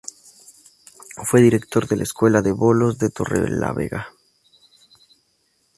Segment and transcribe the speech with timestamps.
[1.25, 4.07] Fue director de la Escuela de Bolos de Torrelavega.